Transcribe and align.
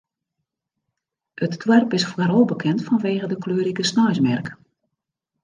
It 1.45 1.51
doarp 1.65 1.91
is 1.99 2.07
foaral 2.13 2.47
bekend 2.53 2.83
fanwege 2.87 3.29
de 3.29 3.37
kleurrike 3.45 3.85
sneinsmerk. 3.93 4.51